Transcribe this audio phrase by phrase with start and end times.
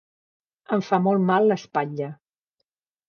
[0.77, 2.09] Em fa molt mal l'espatlla.